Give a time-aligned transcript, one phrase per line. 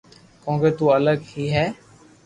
[0.43, 1.65] ڪونڪھ تو الگ ھي ھي